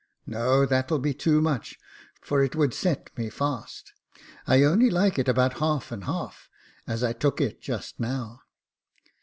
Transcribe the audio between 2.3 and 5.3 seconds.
it would set me fast. I only like it